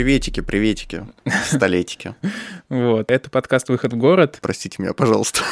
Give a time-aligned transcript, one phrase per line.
[0.00, 1.06] Приветики, приветики,
[1.44, 2.14] столетики.
[2.70, 4.38] Вот, это подкаст «Выход в город».
[4.40, 5.42] Простите меня, пожалуйста.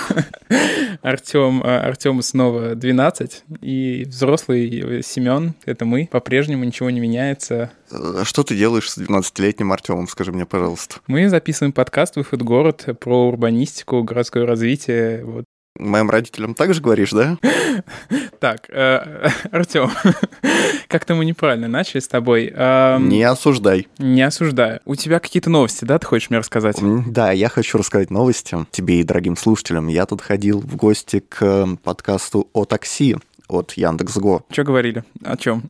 [1.02, 7.72] Артем, а, Артему снова 12, и взрослый Семен, это мы, по-прежнему ничего не меняется.
[7.90, 11.00] А что ты делаешь с 12-летним Артемом, скажи мне, пожалуйста?
[11.08, 15.44] Мы записываем подкаст «Выход в город» про урбанистику, городское развитие, вот,
[15.78, 17.38] Моим родителям также говоришь, да?
[18.40, 19.90] Так, э, Артем,
[20.88, 22.46] как-то мы неправильно начали с тобой.
[22.50, 23.88] Не осуждай.
[23.98, 24.80] Не осуждаю.
[24.84, 26.76] У тебя какие-то новости, да, ты хочешь мне рассказать?
[27.06, 29.88] Да, я хочу рассказать новости тебе и дорогим слушателям.
[29.88, 33.16] Я тут ходил в гости к подкасту о такси
[33.48, 34.42] от Яндекс.Го.
[34.50, 35.04] Что говорили?
[35.24, 35.64] О чем?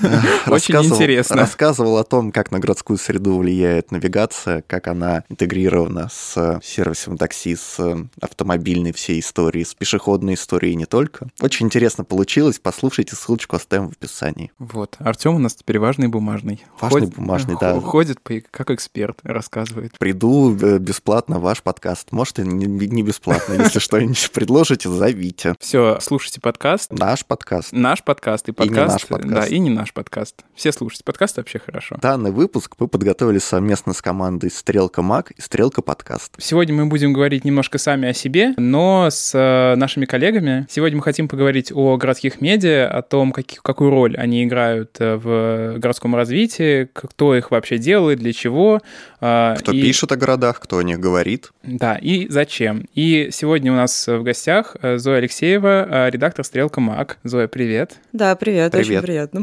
[0.46, 1.36] Очень интересно.
[1.36, 7.56] Рассказывал о том, как на городскую среду влияет навигация, как она интегрирована с сервисом такси,
[7.56, 7.78] с
[8.20, 11.28] автомобильной всей историей, с пешеходной историей не только.
[11.40, 12.58] Очень интересно получилось.
[12.62, 14.52] Послушайте, ссылочку оставим в описании.
[14.58, 14.96] Вот.
[14.98, 16.64] Артем у нас теперь важный бумажный.
[16.80, 17.80] Важный Ходит, бумажный, да.
[17.80, 18.18] Ходит
[18.50, 19.98] как эксперт, рассказывает.
[19.98, 22.12] Приду э, бесплатно в ваш подкаст.
[22.12, 23.54] Может, и не бесплатно.
[23.54, 25.54] Если что-нибудь предложите, зовите.
[25.60, 26.92] Все, слушайте подкаст.
[26.92, 27.72] Наш наш подкаст.
[27.72, 28.70] Наш подкаст и подкаст.
[28.70, 29.34] И не наш подкаст.
[29.34, 30.44] Да, и не наш подкаст.
[30.54, 31.04] Все слушайте.
[31.04, 31.96] Подкаст вообще хорошо.
[32.00, 36.36] Данный выпуск мы подготовили совместно с командой Стрелка Мак и Стрелка Подкаст.
[36.38, 40.66] Сегодня мы будем говорить немножко сами о себе, но с э, нашими коллегами.
[40.70, 45.16] Сегодня мы хотим поговорить о городских медиа, о том, как, какую роль они играют э,
[45.16, 48.80] в городском развитии, кто их вообще делает, для чего.
[49.20, 49.82] Э, кто и...
[49.82, 51.50] пишет о городах, кто о них говорит.
[51.64, 52.86] Да, и зачем.
[52.94, 57.09] И сегодня у нас в гостях Зоя Алексеева, редактор Стрелка Мак.
[57.10, 57.98] Так, Зоя, привет.
[58.12, 58.88] Да, привет, привет.
[58.88, 59.42] очень приятно.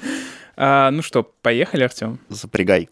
[0.56, 2.18] а, ну что, поехали, Артем?
[2.28, 2.88] Запрягай.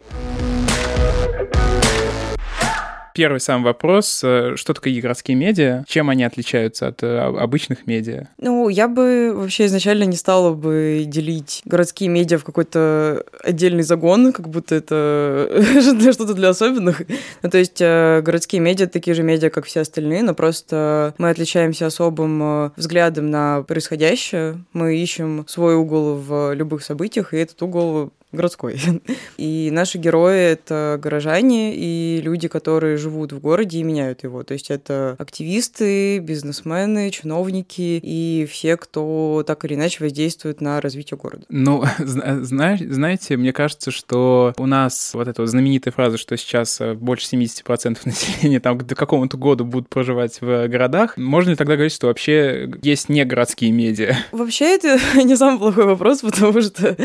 [3.14, 4.22] Первый сам вопрос.
[4.24, 5.84] Э, что такое городские медиа?
[5.86, 8.26] Чем они отличаются от э, обычных медиа?
[8.38, 14.32] Ну, я бы вообще изначально не стала бы делить городские медиа в какой-то отдельный загон,
[14.32, 15.62] как будто это
[16.12, 17.02] что-то для особенных.
[17.44, 21.30] Ну, то есть э, городские медиа такие же медиа, как все остальные, но просто мы
[21.30, 24.58] отличаемся особым взглядом на происходящее.
[24.72, 28.80] Мы ищем свой угол в любых событиях, и этот угол городской.
[29.36, 34.42] И наши герои— это горожане и люди, которые живут в городе и меняют его.
[34.42, 41.18] То есть это активисты, бизнесмены, чиновники и все, кто так или иначе воздействует на развитие
[41.18, 41.44] города.
[41.48, 46.80] Ну, знаешь, знаете, мне кажется, что у нас вот эта вот знаменитая фраза, что сейчас
[46.80, 51.74] э, больше 70% населения там к какому-то году будут проживать в городах, можно ли тогда
[51.74, 54.16] говорить, что вообще есть не городские медиа?
[54.32, 56.96] Вообще это не самый плохой вопрос, потому что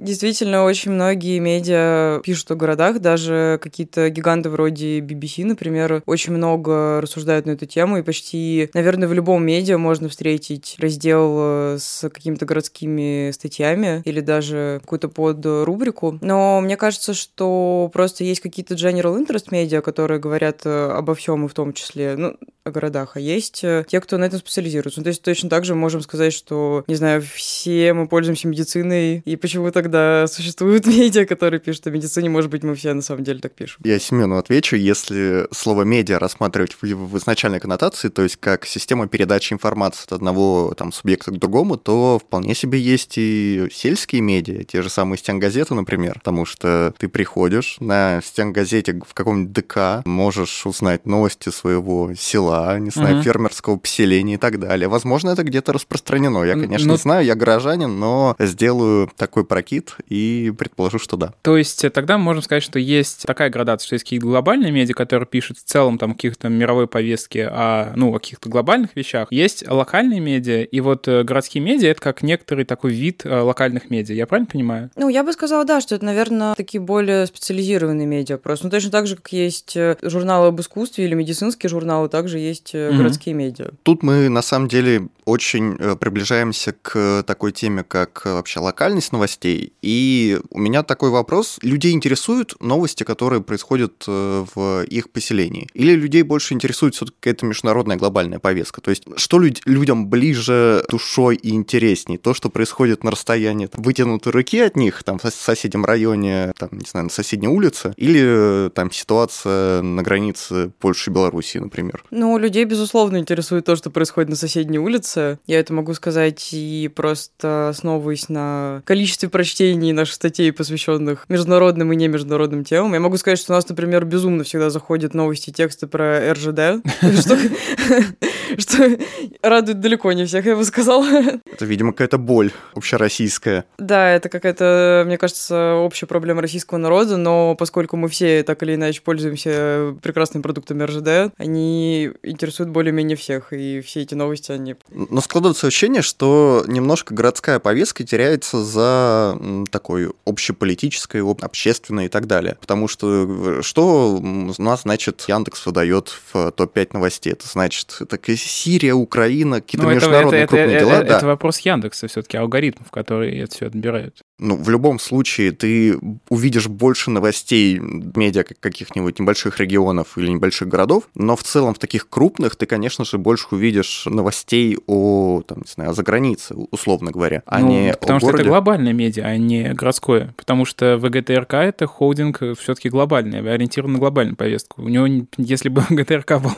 [0.00, 7.02] Действительно, очень многие медиа пишут о городах, даже какие-то гиганты вроде BBC, например, очень много
[7.02, 12.08] рассуждают на эту тему, и почти, наверное, в любом медиа можно встретить раздел э, с
[12.08, 16.18] какими-то городскими статьями или даже какую-то под рубрику.
[16.22, 21.44] Но мне кажется, что просто есть какие-то general interest медиа, которые говорят э, обо всем,
[21.44, 25.00] и в том числе, ну, о городах, а есть э, те, кто на этом специализируется.
[25.00, 29.22] Ну, то есть точно так же можем сказать, что, не знаю, все мы пользуемся медициной,
[29.24, 33.02] и почему тогда когда существуют медиа, которые пишут о медицине, может быть, мы все на
[33.02, 33.80] самом деле так пишем.
[33.84, 39.08] Я Семену отвечу, если слово «медиа» рассматривать в, в изначальной коннотации, то есть как система
[39.08, 44.62] передачи информации от одного там, субъекта к другому, то вполне себе есть и сельские медиа,
[44.62, 50.66] те же самые стенгазеты, например, потому что ты приходишь на стенгазете в каком-нибудь ДК, можешь
[50.66, 53.22] узнать новости своего села, не знаю, угу.
[53.24, 54.86] фермерского поселения и так далее.
[54.88, 56.44] Возможно, это где-то распространено.
[56.44, 56.92] Я, конечно, но...
[56.92, 61.32] Ну, не знаю, я горожанин, но сделаю такой прокид, звучит, и предположу, что да.
[61.42, 64.94] То есть э, тогда можно сказать, что есть такая градация, что есть какие-то глобальные медиа,
[64.94, 69.28] которые пишут в целом там каких-то мировой повестки о, ну, о каких-то глобальных вещах.
[69.30, 73.90] Есть локальные медиа, и вот э, городские медиа— это как некоторый такой вид э, локальных
[73.90, 74.14] медиа.
[74.14, 74.90] Я правильно понимаю?
[74.96, 78.66] Ну, я бы сказала, да, что это, наверное, такие более специализированные медиа просто.
[78.66, 82.96] Ну, точно так же, как есть журналы об искусстве или медицинские журналы, также есть mm-hmm.
[82.96, 83.70] городские медиа.
[83.82, 90.38] Тут мы, на самом деле, очень приближаемся к такой теме, как вообще локальность новостей и
[90.50, 91.58] у меня такой вопрос.
[91.62, 95.68] Людей интересуют новости, которые происходят э, в их поселении?
[95.74, 98.80] Или людей больше интересует все-таки какая-то международная глобальная повестка?
[98.80, 102.18] То есть что люд- людям ближе душой и интересней?
[102.18, 106.70] То, что происходит на расстоянии там, вытянутой руки от них, там, в соседнем районе, там,
[106.72, 107.94] не знаю, на соседней улице?
[107.96, 112.04] Или э, там ситуация на границе Польши и Белоруссии, например?
[112.10, 115.19] Ну, людей, безусловно, интересует то, что происходит на соседней улице.
[115.46, 121.96] Я это могу сказать и просто основываясь на количестве прочтении наших статей, посвященных международным и
[121.96, 122.94] не международным темам.
[122.94, 126.84] Я могу сказать, что у нас, например, безумно всегда заходят новости, тексты про РЖД,
[128.58, 128.98] что
[129.42, 131.06] радует далеко не всех, я бы сказала.
[131.06, 133.64] Это, видимо, какая-то боль общероссийская.
[133.78, 138.74] Да, это какая-то, мне кажется, общая проблема российского народа, но поскольку мы все так или
[138.74, 144.76] иначе пользуемся прекрасными продуктами РЖД, они интересуют более-менее всех, и все эти новости, они...
[145.08, 149.38] Но складывается ощущение, что немножко городская повестка теряется за
[149.70, 152.56] такой общеполитической, общественной и так далее.
[152.60, 157.32] Потому что э, что у нас, значит, Яндекс выдает в топ-5 новостей?
[157.32, 160.94] Это значит, это Сирия, Украина, какие-то ну, международные это, крупные это, дела.
[160.98, 161.16] Это, да.
[161.16, 164.20] это вопрос Яндекса все-таки, алгоритмов, которые это все отбирают.
[164.40, 165.98] Ну, в любом случае, ты
[166.30, 172.08] увидишь больше новостей медиа каких-нибудь небольших регионов или небольших городов, но в целом в таких
[172.08, 177.42] крупных ты, конечно же, больше увидишь новостей о, там, не знаю, о загранице, условно говоря,
[177.44, 178.42] а ну, не потому о что городе.
[178.44, 180.34] это глобальное медиа, а не городское.
[180.38, 184.82] Потому что ВГТРК— это холдинг все-таки глобальный, ориентирован на глобальную повестку.
[184.82, 185.06] У него,
[185.36, 186.52] если бы ВГТРК был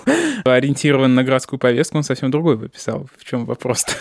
[0.44, 3.08] ориентирован на городскую повестку, он совсем другой бы писал.
[3.18, 3.92] В чем вопрос-то?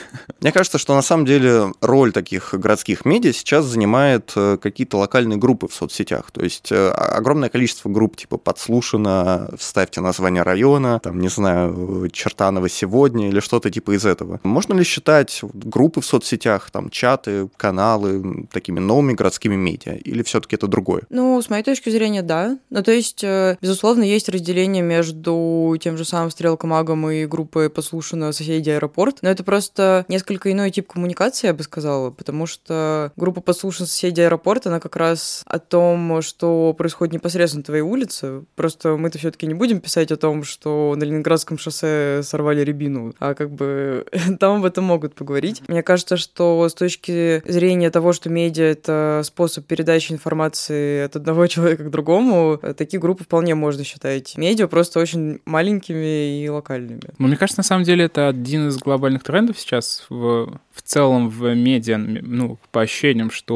[0.42, 5.38] Мне кажется, что на самом деле роль таких городских медиа сейчас занимает э, какие-то локальные
[5.40, 6.30] группы в соцсетях.
[6.32, 12.70] То есть э, огромное количество групп, типа «Подслушано», «Вставьте название района», там, не знаю, «Чертанова
[12.70, 14.40] сегодня» или что-то типа из этого.
[14.44, 19.96] Можно ли считать группы в соцсетях, там, чаты, каналы такими новыми городскими медиа?
[19.96, 21.04] Или все таки это другое?
[21.10, 22.58] Ну, с моей точки зрения, да.
[22.70, 27.70] Ну, то есть, э, безусловно, есть разделение между тем же самым Стрелка Магом и группой
[27.70, 33.12] «Подслушано соседи аэропорт», но это просто несколько иной тип коммуникации, я бы сказала, потому что
[33.16, 38.44] группа «Подслушано соседи аэропорт», она как раз о том, что происходит непосредственно на твоей улице.
[38.56, 43.14] Просто мы-то все таки не будем писать о том, что на Ленинградском шоссе сорвали рябину,
[43.20, 44.06] а как бы
[44.40, 45.62] там об этом могут поговорить.
[45.68, 51.46] Мне кажется, что с точки зрения того, что медиа— это способ передачи информации от одного
[51.52, 57.02] человека к другому, такие группы вполне можно считать медиа, просто очень маленькими и локальными.
[57.18, 61.30] Ну, мне кажется, на самом деле это один из глобальных трендов сейчас в, в целом
[61.30, 63.51] в медиа, ну, по ощущениям, что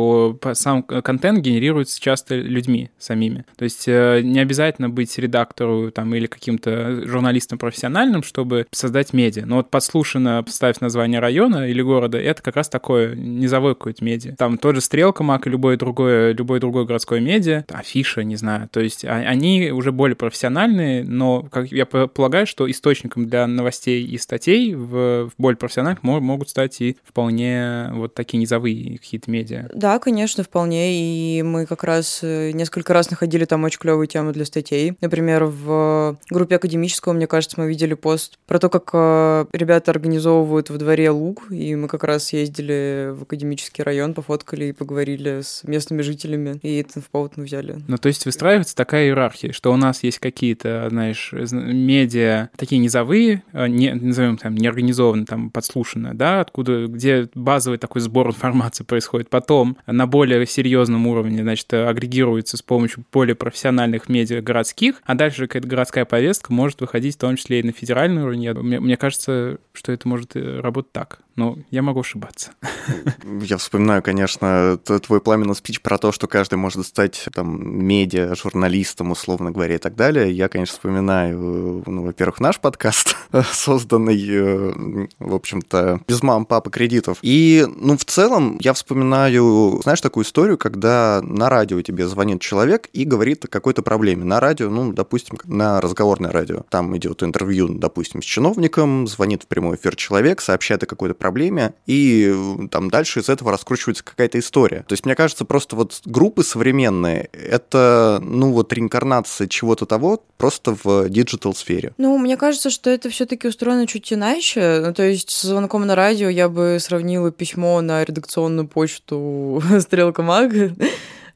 [0.54, 3.46] сам контент генерируется часто людьми самими.
[3.58, 9.46] То есть э, не обязательно быть редактору там, или каким-то журналистом профессиональным, чтобы создать медиа.
[9.46, 14.36] Но вот подслушано, поставив название района или города, это как раз такое низовое какое-то медиа.
[14.36, 18.70] Там тот же Стрелка, Мак и любое другое, любое другое городское медиа, афиша, не знаю.
[18.72, 24.06] То есть а, они уже более профессиональные, но как я полагаю, что источником для новостей
[24.06, 29.70] и статей в, в более профессиональных могут стать и вполне вот такие низовые какие-то медиа.
[29.74, 30.94] Да, конечно, вполне.
[30.94, 34.98] И мы как раз э, несколько раз находили там очень клевые темы для статей.
[35.02, 40.70] Например, в группе академического, мне кажется, мы видели пост про то, как э, ребята организовывают
[40.70, 45.64] во дворе луг, и мы как раз ездили в академический район, пофоткали и поговорили с
[45.64, 47.82] местными жителями, и это в повод мы взяли.
[47.88, 53.44] Ну, то есть выстраивается такая иерархия, что у нас есть какие-то, знаешь, медиа, такие низовые,
[53.54, 59.30] э, не, назовем там, неорганизованно, там, подслушанно, да, откуда, где базовый такой сбор информации происходит.
[59.30, 65.48] Потом на более серьезном уровне, значит, агрегируется с помощью более профессиональных медиа городских, а дальше
[65.48, 68.52] какая-то городская повестка может выходить в том числе и на федеральный уровень.
[68.54, 72.52] Мне, мне кажется, что это может э, работать так но я могу ошибаться.
[73.42, 79.12] Я вспоминаю, конечно, твой пламенный спич про то, что каждый может стать там медиа, журналистом,
[79.12, 80.32] условно говоря, и так далее.
[80.32, 83.16] Я, конечно, вспоминаю, ну, во-первых, наш подкаст,
[83.52, 87.18] созданный, э, в общем-то, без мам, папы, кредитов.
[87.22, 92.90] И, ну, в целом, я вспоминаю, знаешь, такую историю, когда на радио тебе звонит человек
[92.94, 94.24] и говорит о какой-то проблеме.
[94.24, 96.64] На радио, ну, допустим, на разговорное радио.
[96.70, 101.74] Там идет интервью, допустим, с чиновником, звонит в прямой эфир человек, сообщает о какой-то проблеме,
[101.88, 104.86] и э, там дальше из этого раскручивается какая-то история.
[104.88, 110.78] То есть, мне кажется, просто вот группы современные— это, ну, вот реинкарнация чего-то того просто
[110.84, 111.94] в digital -сфере.
[111.98, 114.94] Ну, мне кажется, что это все таки устроено чуть иначе.
[114.96, 120.52] То есть, с звонком на радио я бы сравнила письмо на редакционную почту «Strelka Mag»,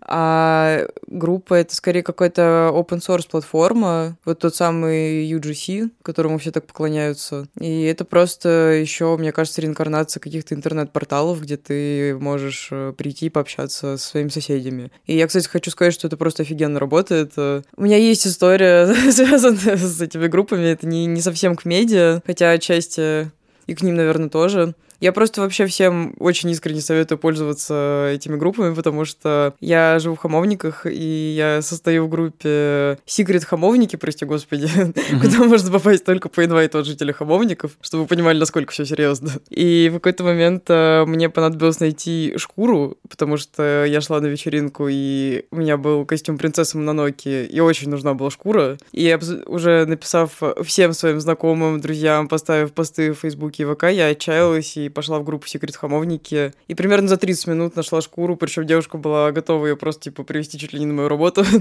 [0.01, 6.65] а группа— это скорее какая-то open source платформа, вот тот самый UGC, которому все так
[6.65, 7.47] поклоняются.
[7.59, 13.29] И это просто еще, мне кажется, реинкарнация каких-то интернет-порталов, где ты можешь э, прийти и
[13.29, 14.91] пообщаться со своими соседями.
[15.05, 17.33] И я, кстати, хочу сказать, что это просто офигенно работает.
[17.37, 22.51] У меня есть история, связанная с этими группами, это не, не совсем к медиа, хотя
[22.51, 23.31] отчасти
[23.67, 24.73] и к ним, наверное, тоже.
[24.99, 30.19] Я просто вообще всем очень искренне советую пользоваться этими группами, потому что я живу в
[30.19, 35.21] Хамовниках, и я состою в группе Secret Хамовники, прости господи, mm-hmm.
[35.21, 39.31] куда можно попасть только по инвайту от жителей Хамовников, чтобы вы понимали, насколько все серьезно.
[39.49, 44.87] И в какой-то момент э, мне понадобилось найти шкуру, потому что я шла на вечеринку,
[44.89, 48.77] и у меня был костюм принцессы Мононоки, и очень нужна была шкура.
[48.91, 54.75] И уже написав всем своим знакомым, друзьям, поставив посты в Фейсбуке и ВК, я отчаялась
[54.77, 56.53] и пошла в группу Секрет Хамовники.
[56.67, 60.57] И примерно за 30 минут нашла шкуру, причем девушка была готова ее просто, типа, привести
[60.57, 61.45] чуть ли не на мою работу.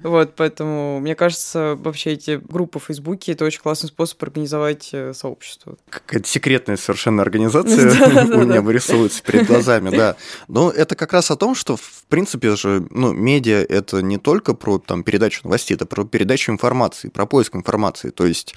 [0.00, 5.12] Вот, поэтому, мне кажется, вообще эти группы в Фейсбуке— это очень классный способ организовать э,
[5.12, 5.76] сообщество.
[5.90, 7.90] Какая-то секретная совершенно организация
[8.32, 10.16] у меня вырисовывается перед глазами, да.
[10.46, 14.54] Но это как раз о том, что, в принципе же, ну, медиа— это не только
[14.54, 18.10] про там, передачу новостей, это про передачу информации, про поиск информации.
[18.10, 18.54] То есть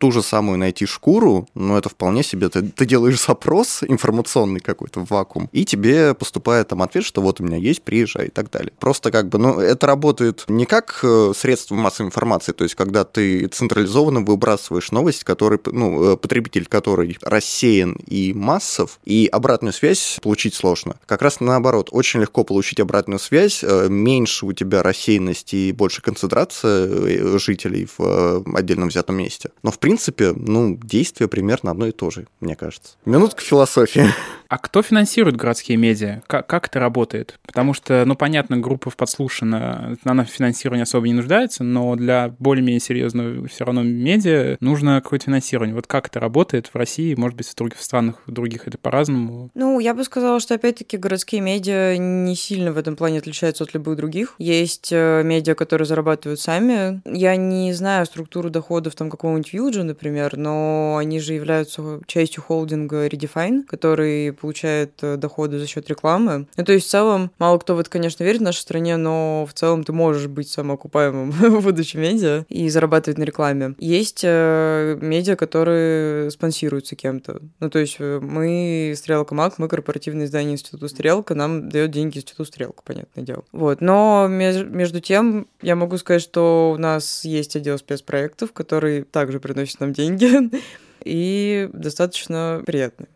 [0.00, 5.00] ту же самую найти шкуру, но это вполне себе, ты, ты делаешь запрос информационный какой-то
[5.00, 8.50] в вакуум, и тебе поступает там ответ, что вот у меня есть, приезжай и так
[8.50, 8.72] далее.
[8.80, 13.04] Просто как бы, ну, это работает не как э, средство массовой информации, то есть когда
[13.04, 20.18] ты централизованно выбрасываешь новость, который, ну, э, потребитель который рассеян и массов, и обратную связь
[20.22, 20.96] получить сложно.
[21.04, 26.00] Как раз наоборот, очень легко получить обратную связь, э, меньше у тебя рассеянности и больше
[26.00, 29.50] концентрация жителей в отдельном взятом месте.
[29.62, 32.96] Но в принципе принципе, ну, действие примерно одно и то же, мне кажется.
[33.04, 34.06] Минутка философии.
[34.50, 36.22] А кто финансирует городские медиа?
[36.26, 37.38] Как, как это работает?
[37.46, 42.34] Потому что, ну, понятно, группа в подслушана, она в финансировании особо не нуждается, но для
[42.40, 45.76] более-менее серьезного все равно медиа нужно какое-то финансирование.
[45.76, 47.14] Вот как это работает в России?
[47.14, 49.50] Может быть, в других странах в других это по-разному?
[49.54, 53.72] Ну, я бы сказала, что, опять-таки, городские медиа не сильно в этом плане отличаются от
[53.72, 54.34] любых других.
[54.38, 57.00] Есть э, медиа, которые зарабатывают сами.
[57.04, 63.06] Я не знаю структуру доходов там какого-нибудь Юджа, например, но они же являются частью холдинга
[63.06, 66.46] Redefine, который получает э, доходы за счет рекламы.
[66.56, 69.46] Ну, то есть в целом, мало кто в это, конечно, верит в нашей стране, но
[69.48, 71.30] в целом ты можешь быть самоокупаемым,
[71.62, 73.74] будучи медиа, и зарабатывать на рекламе.
[73.78, 77.40] Есть э, медиа, которые спонсируются кем-то.
[77.60, 82.18] Ну, то есть э, мы Стрелка Мак, мы корпоративное издание Института Стрелка, нам дает деньги
[82.18, 83.44] Институт Стрелка, понятное дело.
[83.52, 83.80] Вот.
[83.80, 89.80] Но между тем, я могу сказать, что у нас есть отдел спецпроектов, который также приносит
[89.80, 90.50] нам деньги,
[91.04, 93.06] и достаточно приятный.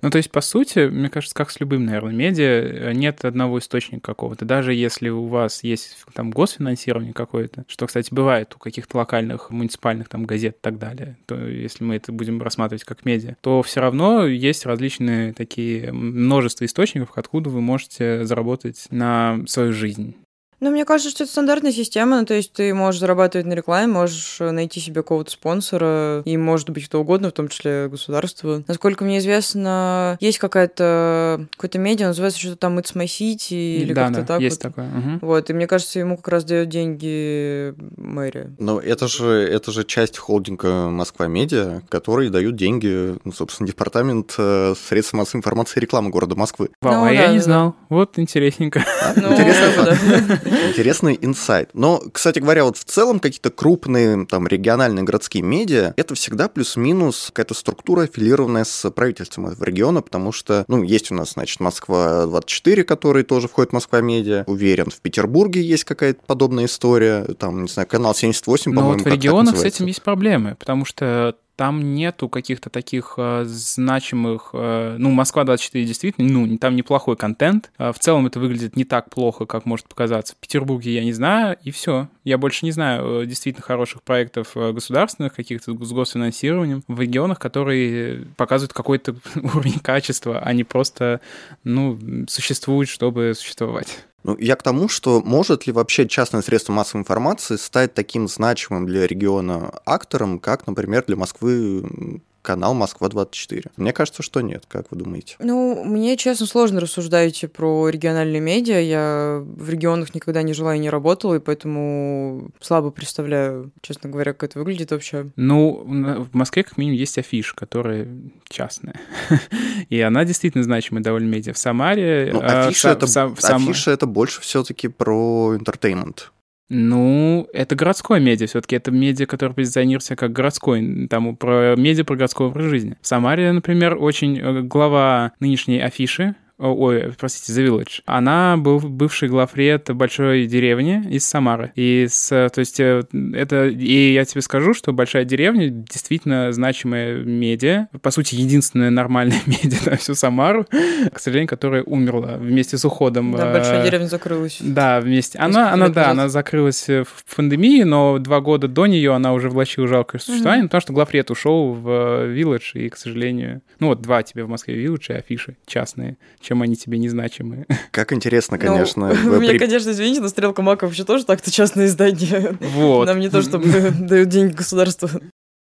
[0.00, 4.06] Ну, то есть, по сути, мне кажется, как с любым, наверное, медиа, нет одного источника
[4.06, 4.44] какого-то.
[4.44, 10.08] Даже если у вас есть там госфинансирование какое-то, что, кстати, бывает у каких-то локальных муниципальных
[10.08, 13.80] там газет и так далее, то если мы это будем рассматривать как медиа, то все
[13.80, 20.16] равно есть различные такие множество источников, откуда вы можете заработать на свою жизнь.
[20.62, 23.92] Ну, мне кажется, что это стандартная система, ну, то есть ты можешь зарабатывать на рекламе,
[23.92, 28.62] можешь э, найти себе какого-то спонсора, и может быть кто угодно, в том числе государство.
[28.68, 34.04] Насколько мне известно, есть какая-то какой-то медиа, называется что-то там It's My City или да,
[34.06, 34.40] как-то да, так.
[34.40, 34.72] есть вот.
[34.72, 34.86] такое.
[34.86, 35.26] Угу.
[35.26, 38.54] Вот, и мне кажется, ему как раз дает деньги мэрия.
[38.60, 44.36] Но это же, это же часть холдинга Москва Медиа, который дают деньги, ну, собственно, департамент
[44.38, 46.70] э, средств массовой информации и рекламы города Москвы.
[46.80, 47.42] Вау, ну, а да, я не да.
[47.42, 47.74] знал.
[47.88, 48.84] Вот интересненько.
[49.02, 49.14] А?
[49.16, 50.51] Ну, Интересно.
[50.52, 51.70] Интересный инсайт.
[51.74, 57.30] Но, кстати говоря, вот в целом какие-то крупные там региональные городские медиа, это всегда плюс-минус
[57.32, 62.84] какая-то структура, аффилированная с правительством этого региона, потому что, ну, есть у нас, значит, Москва-24,
[62.84, 64.44] который тоже входит в Москва-медиа.
[64.46, 67.24] Уверен, в Петербурге есть какая-то подобная история.
[67.38, 70.84] Там, не знаю, канал 78, по-моему, Но вот в регионах с этим есть проблемы, потому
[70.84, 74.50] что там нету каких-то таких э, значимых...
[74.52, 77.70] Э, ну, Москва-24 действительно, ну, там неплохой контент.
[77.78, 80.34] Э, в целом это выглядит не так плохо, как может показаться.
[80.34, 82.08] В Петербурге я не знаю, и все.
[82.24, 87.38] Я больше не знаю э, действительно хороших проектов э, государственных, каких-то с госфинансированием в регионах,
[87.38, 91.20] которые показывают какой-то уровень качества, а не просто,
[91.62, 94.04] ну, существуют, чтобы существовать.
[94.24, 98.86] Ну, я к тому, что может ли вообще частное средство массовой информации стать таким значимым
[98.86, 103.70] для региона актором, как, например, для Москвы канал Москва-24?
[103.76, 104.64] Мне кажется, что нет.
[104.68, 105.36] Как вы думаете?
[105.38, 108.80] Ну, мне, честно, сложно рассуждать про региональные медиа.
[108.80, 114.32] Я в регионах никогда не жила и не работала, и поэтому слабо представляю, честно говоря,
[114.32, 115.30] как это выглядит вообще.
[115.36, 115.84] Ну,
[116.30, 118.08] в Москве как минимум есть Афиша, которая
[118.48, 119.00] частная.
[119.88, 121.52] и она действительно значимая довольно медиа.
[121.52, 122.30] В Самаре...
[122.32, 123.06] Ну, а, афиша, это,
[123.42, 126.32] афиша это больше все таки про entertainment.
[126.74, 132.16] Ну, это городское медиа, все-таки это медиа, которое позиционируется как городской, там про медиа про
[132.16, 132.96] городской образ жизни.
[133.02, 139.28] В Самаре, например, очень э, глава нынешней афиши, ой, простите, The Village, она был бывший
[139.28, 141.72] главред большой деревни из Самары.
[141.74, 143.02] И с, то есть э,
[143.34, 149.40] это, и я тебе скажу, что большая деревня действительно значимая медиа, по сути, единственная нормальная
[149.46, 150.66] медиа на всю Самару,
[151.12, 153.32] к сожалению, которая умерла вместе с уходом.
[153.32, 154.58] Да, большая деревня закрылась.
[154.60, 155.38] Да, вместе.
[155.38, 159.86] Она, она, да, она закрылась в пандемии, но два года до нее она уже влачила
[159.86, 160.68] жалкое существование, mm-hmm.
[160.68, 161.88] потому что главред ушел в
[162.32, 166.16] Village, и, к сожалению, ну вот два тебе в Москве Village и афиши частные,
[166.52, 167.66] чем они тебе незначимые.
[167.90, 169.14] Как интересно, ну, конечно.
[169.24, 172.58] Ну, меня, конечно, извините, но Стрелка Мака вообще тоже так-то частное издание.
[172.60, 173.06] Вот.
[173.06, 175.08] Нам не то, чтобы дают деньги государству.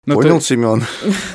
[0.06, 0.44] Ну, Понял, то...
[0.44, 0.82] Семен.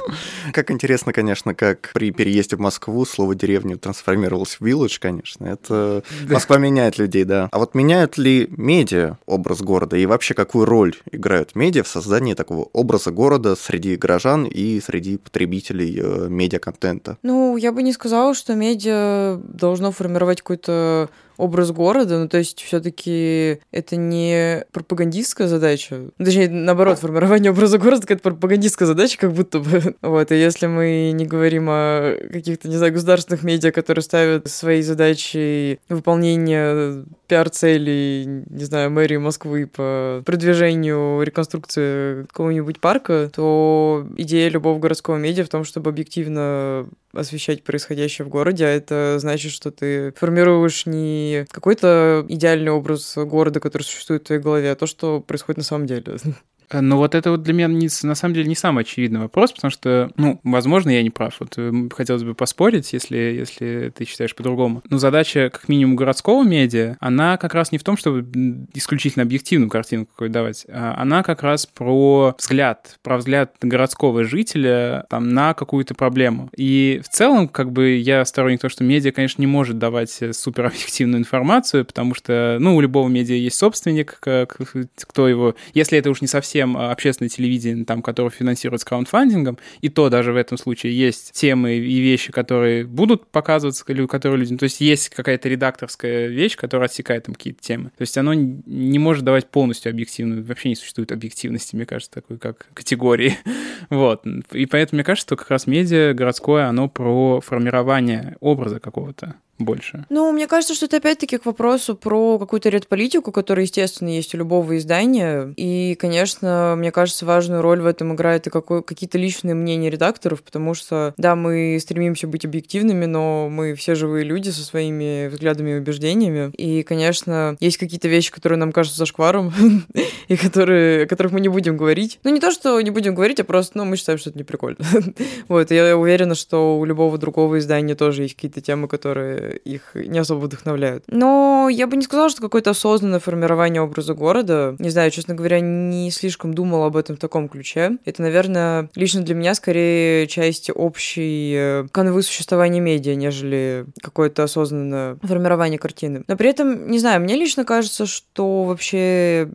[0.54, 5.46] Как интересно, конечно, как при переезде в Москву слово деревню трансформировалось в village, конечно.
[5.46, 7.50] Это Москва меняет людей, да.
[7.52, 12.34] А вот меняют ли медиа образ города и вообще какую роль играют медиа в создании
[12.34, 17.18] такого образа города среди горожан и среди потребителей э, медиа-контента?
[17.22, 21.10] Ну, я бы не сказала, что медиа должно формировать какой-то
[21.40, 28.06] образ города, ну то есть все-таки это не пропагандистская задача, точнее наоборот формирование образа города
[28.08, 29.96] это пропагандистская задача, как будто бы.
[30.02, 34.82] Вот и если мы не говорим о каких-то не знаю государственных медиа, которые ставят своей
[34.82, 44.80] задачей выполнение пиар-целей, не знаю, мэрии Москвы по продвижению реконструкции какого-нибудь парка, то идея любого
[44.80, 50.14] городского медиа в том, чтобы объективно освещать происходящее в городе, а это значит, что ты
[50.14, 55.58] формируешь не какой-то идеальный образ города, который существует в твоей голове, а то, что происходит
[55.58, 56.18] на самом деле.
[56.72, 59.72] Ну вот это вот для меня не, на самом деле не самый очевидный вопрос, потому
[59.72, 61.36] что, ну, возможно, я не прав.
[61.40, 64.84] Вот э, хотелось бы поспорить, если, если ты считаешь по-другому.
[64.90, 69.70] Но задача, как минимум, городского медиа, она как раз не в том, чтобы исключительно объективную
[69.70, 75.54] картину какую-то давать, а она как раз про взгляд, про взгляд городского жителя там, на
[75.54, 76.50] какую-то проблему.
[76.56, 80.34] И в целом, как бы, я сторонник того, что медиа, конечно, не может давать э,
[80.34, 85.56] суперобъективную информацию, потому что, ну, у любого медиа есть собственник, кто его...
[85.74, 90.10] Если это уж не совсем совсем а, общественное телевидение, там, которое финансируется краундфандингом, и то
[90.10, 94.58] даже в этом случае есть темы и вещи, которые будут показываться, которые люди...
[94.58, 97.92] То есть есть какая-то редакторская вещь, которая отсекает там какие-то темы.
[97.98, 100.44] То есть оно не может давать полностью объективную...
[100.44, 103.38] Вообще не существует объективности, мне кажется, такой как категории.
[103.90, 104.26] вот.
[104.52, 110.06] И поэтому мне кажется, что как раз медиа городское, оно про формирование образа какого-то больше?
[110.10, 114.38] Ну, мне кажется, что это опять-таки к вопросу про какую-то редполитику, которая, естественно, есть у
[114.38, 115.54] любого издания.
[115.58, 120.42] И, конечно, мне кажется, важную роль в этом играет и какой, какие-то личные мнения редакторов,
[120.44, 125.72] потому что, да, мы стремимся быть объективными, но мы все живые люди со своими взглядами
[125.72, 126.52] и убеждениями.
[126.56, 129.54] И, конечно, есть какие-то вещи, которые нам кажутся зашкваром,
[130.28, 132.20] и которые, о которых мы не будем говорить.
[132.24, 134.44] Ну, не то, что не будем говорить, а просто, ну, мы считаем, что это не
[134.44, 134.80] прикольно.
[135.48, 140.20] вот, я уверена, что у любого другого издания тоже есть какие-то темы, которые их не
[140.20, 141.04] особо вдохновляют.
[141.08, 144.76] Но я бы не сказала, что какое-то осознанное формирование образа города.
[144.80, 147.98] Не знаю, честно говоря, не слишком думала об этом в таком ключе.
[148.06, 155.18] Это, наверное, лично для меня скорее часть общей э, канвы существования медиа, нежели какое-то осознанное
[155.24, 156.24] формирование картины.
[156.28, 159.50] Но при этом, не знаю, мне лично кажется, что вообще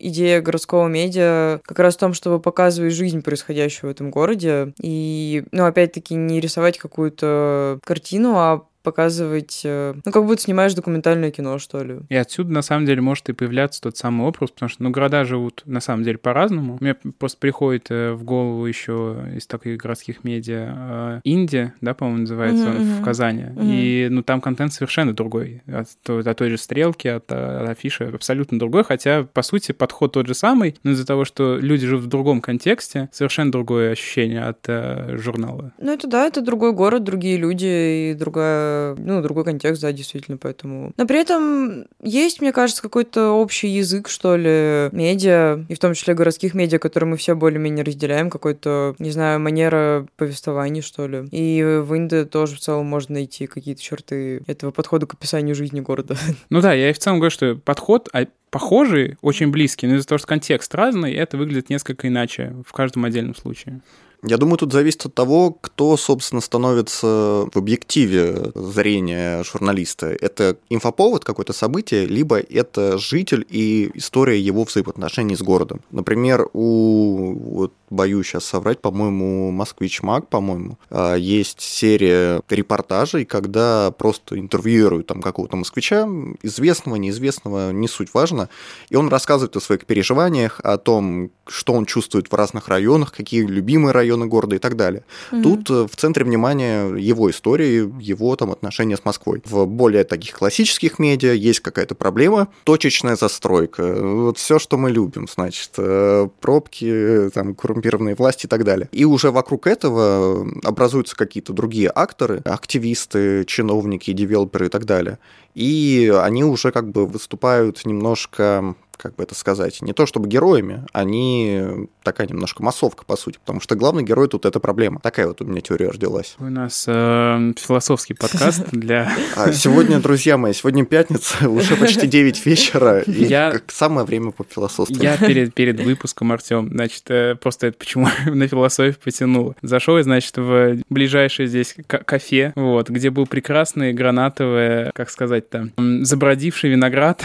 [0.00, 4.72] идея городского медиа как раз в том, чтобы показывать жизнь, происходящую в этом городе.
[4.80, 11.30] И, ну, опять-таки, не рисовать какую-то картину, а показывать, э, ну, как будто снимаешь документальное
[11.30, 12.00] кино, что ли.
[12.08, 15.24] И отсюда, на самом деле, может и появляться тот самый образ, потому что, ну, города
[15.24, 16.78] живут, на самом деле, по-разному.
[16.80, 22.20] Мне просто приходит э, в голову еще из таких городских медиа э, Индия, да, по-моему,
[22.20, 22.80] называется mm-hmm.
[22.80, 23.42] он в Казани.
[23.42, 23.60] Mm-hmm.
[23.62, 25.62] И, ну, там контент совершенно другой.
[25.66, 30.26] От, от той же стрелки, от, от афиши абсолютно другой, хотя, по сути, подход тот
[30.26, 34.60] же самый, но из-за того, что люди живут в другом контексте, совершенно другое ощущение от
[34.68, 35.72] э, журнала.
[35.78, 40.36] Ну, это да, это другой город, другие люди и другая ну, другой контекст, да, действительно,
[40.36, 40.92] поэтому...
[40.96, 45.94] Но при этом есть, мне кажется, какой-то общий язык, что ли, медиа, и в том
[45.94, 51.26] числе городских медиа, которые мы все более-менее разделяем, какой-то, не знаю, манера повествования, что ли.
[51.30, 55.80] И в Индии тоже в целом можно найти какие-то черты этого подхода к описанию жизни
[55.80, 56.16] города.
[56.48, 60.06] Ну да, я и в целом говорю, что подход а похожий, очень близкий, но из-за
[60.06, 63.80] того, что контекст разный, это выглядит несколько иначе в каждом отдельном случае.
[64.22, 67.06] Я думаю, тут зависит от того, кто, собственно, становится
[67.52, 70.08] в объективе зрения журналиста.
[70.08, 75.80] Это инфоповод, какое-то событие, либо это житель и история его взаимоотношений с городом.
[75.90, 83.90] Например, у вот, боюсь сейчас соврать, по-моему, «Москвич Маг», по-моему, а, есть серия репортажей, когда
[83.90, 86.08] просто интервьюируют там какого-то москвича,
[86.42, 88.48] известного, неизвестного, не суть важно,
[88.88, 93.44] и он рассказывает о своих переживаниях, о том, что он чувствует в разных районах, какие
[93.44, 95.04] любимые районы города и так далее.
[95.32, 95.42] Угу.
[95.42, 99.42] Тут э, в центре внимания его истории, его там отношения с Москвой.
[99.44, 105.26] В более таких классических медиа есть какая-то проблема, точечная застройка, вот все, что мы любим,
[105.32, 108.88] значит, э, пробки, там, коррумпированные власти и так далее.
[108.92, 115.18] И уже вокруг этого образуются какие-то другие акторы, активисты, чиновники, девелоперы и так далее.
[115.54, 120.84] И они уже как бы выступают немножко как бы это сказать, не то чтобы героями,
[120.92, 125.00] они такая немножко массовка, по сути, потому что главный герой тут это проблема.
[125.00, 126.36] Такая вот у меня теория родилась.
[126.38, 129.10] У нас э, философский подкаст для...
[129.36, 133.52] А сегодня, друзья мои, сегодня пятница, уже почти 9 вечера, и я...
[133.52, 135.02] как самое время по философии.
[135.02, 139.54] Я перед, перед выпуском, Артем, значит, э, просто это почему на философию потянул.
[139.62, 145.70] Зашел, и, значит, в ближайшее здесь кафе, вот, где был прекрасный гранатовый, как сказать-то,
[146.02, 147.24] забродивший виноград,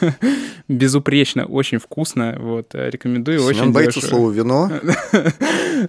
[0.68, 2.36] безупречно, очень вкусно.
[2.38, 3.40] Вот, э, рекомендую.
[3.40, 4.70] Семен очень боится слова вино.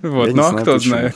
[0.01, 1.15] Вот, ну а кто знает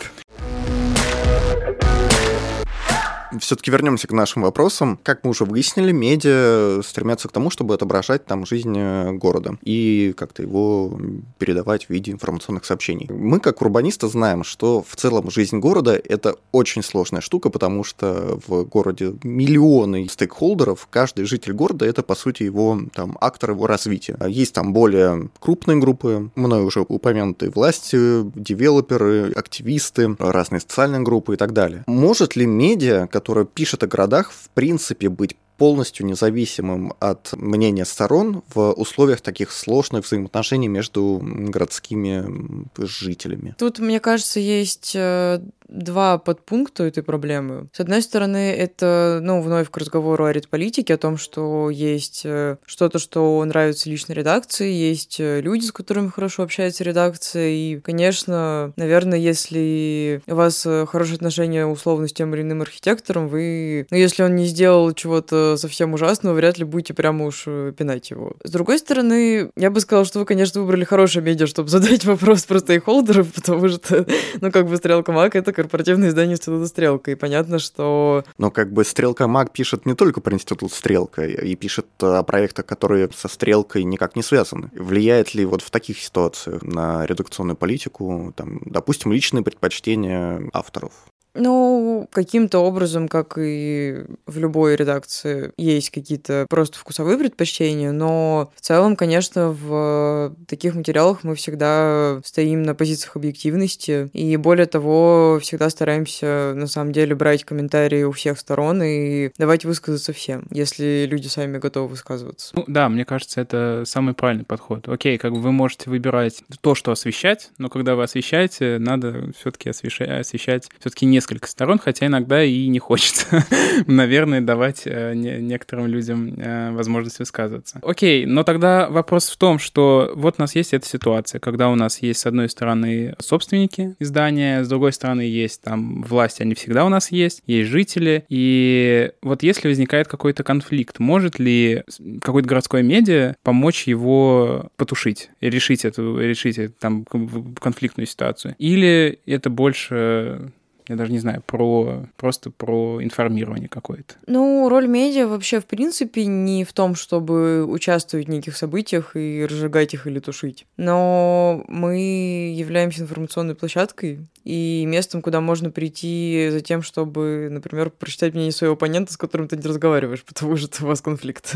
[3.39, 4.99] все-таки вернемся к нашим вопросам.
[5.03, 10.13] Как мы уже выяснили, медиа стремятся к тому, чтобы отображать там жизнь э, города и
[10.17, 10.99] как-то его
[11.37, 13.07] передавать в виде информационных сообщений.
[13.09, 18.39] Мы, как урбанисты, знаем, что в целом жизнь города— это очень сложная штука, потому что
[18.47, 24.17] в городе миллионы стейкхолдеров, каждый житель города— это, по сути, его там актор его развития.
[24.27, 31.37] Есть там более крупные группы, мной уже упомянутые власти, девелоперы, активисты, разные социальные группы и
[31.37, 31.83] так далее.
[31.87, 38.43] Может ли медиа, которая пишет о городах, в принципе быть полностью независимым от мнения сторон
[38.53, 43.55] в условиях таких сложных взаимоотношений между городскими жителями.
[43.57, 47.69] Тут, мне кажется, есть э, два подпункта этой проблемы.
[47.71, 52.57] С одной стороны, это, ну, вновь к разговору о редполитике, о том, что есть э,
[52.65, 58.73] что-то, что нравится личной редакции, есть э, люди, с которыми хорошо общается редакция, и, конечно,
[58.75, 64.23] наверное, если у вас хорошие отношения условно с тем или иным архитектором, вы, ну, если
[64.23, 68.33] он не сделал чего-то совсем ужасного, вряд ли будете прямо уж э, пинать его.
[68.43, 72.43] С другой стороны, я бы сказала, что вы, конечно, выбрали хорошее медиа, чтобы задать вопрос
[72.43, 74.05] про стейкхолдеров, потому что,
[74.41, 78.23] ну, как бы Стрелка Маг— это корпоративное издание Института Стрелка, и понятно, что...
[78.37, 82.65] Но как бы Стрелка Маг пишет не только про Институт Стрелка, и пишет о проектах,
[82.65, 84.69] которые со Стрелкой никак не связаны.
[84.73, 90.93] Влияет ли вот в таких ситуациях на редакционную политику, там, допустим, личные предпочтения авторов?
[91.35, 98.61] Ну, каким-то образом, как и в любой редакции, есть какие-то просто вкусовые предпочтения, но в
[98.61, 105.69] целом, конечно, в таких материалах мы всегда стоим на позициях объективности, и более того, всегда
[105.69, 111.27] стараемся, на самом деле, брать комментарии у всех сторон и давать высказаться всем, если люди
[111.27, 112.53] сами готовы высказываться.
[112.55, 114.87] Ну, да, мне кажется, это самый правильный подход.
[114.87, 119.69] Окей, как бы вы можете выбирать то, что освещать, но когда вы освещаете, надо все-таки
[119.69, 123.45] освещать, освещать все-таки не несколько сторон, хотя иногда и не хочется,
[123.87, 127.79] наверное, давать э, некоторым людям э, возможность высказываться.
[127.83, 131.75] Окей, но тогда вопрос в том, что вот у нас есть эта ситуация, когда у
[131.75, 136.85] нас есть, с одной стороны, собственники издания, с другой стороны, есть там власти, они всегда
[136.85, 141.83] у нас есть, есть жители, и вот если возникает какой-то конфликт, может ли
[142.21, 148.55] какой-то городской медиа помочь его потушить и решить эту, решить эту, там конфликтную ситуацию?
[148.57, 150.51] Или это больше
[150.89, 154.15] я даже не знаю, про просто про информирование какое-то.
[154.27, 159.45] Ну, роль медиа вообще, в принципе, не в том, чтобы участвовать в неких событиях и
[159.49, 160.65] разжигать их или тушить.
[160.77, 168.33] Но мы являемся информационной площадкой и местом, куда можно прийти за тем, чтобы, например, прочитать
[168.33, 171.55] мнение своего оппонента, с которым ты не разговариваешь, потому что у вас конфликт.